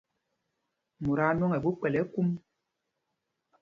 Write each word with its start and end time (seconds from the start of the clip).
Mot 1.03 1.19
aa 1.23 1.35
nwɔŋ 1.37 1.51
ɛ 1.57 1.59
ɓu 1.63 1.69
kpɛl 1.79 1.95
ɛkúm. 2.01 2.29